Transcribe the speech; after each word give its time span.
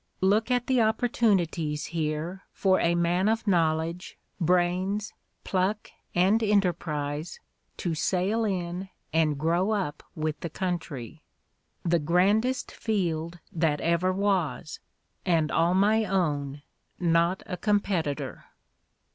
—"Look 0.33 0.49
at 0.49 0.65
the 0.65 0.81
opportunities 0.81 1.85
here 1.85 2.41
for 2.53 2.79
a 2.79 2.95
man 2.95 3.29
of 3.29 3.45
knowledge, 3.45 4.17
brains, 4.39 5.13
pluck 5.43 5.91
and 6.15 6.41
enterprise 6.41 7.39
to 7.77 7.93
sail 7.93 8.43
in 8.43 8.89
and 9.13 9.37
grow 9.37 9.69
up 9.69 10.01
with 10.15 10.39
the 10.39 10.49
country. 10.49 11.21
The 11.85 11.99
grandest 11.99 12.71
field 12.71 13.37
that 13.51 13.79
ever 13.79 14.11
was; 14.11 14.79
and 15.23 15.51
all 15.51 15.75
my 15.75 16.05
own, 16.05 16.63
not 16.99 17.43
a 17.45 17.55
competitor." 17.55 18.45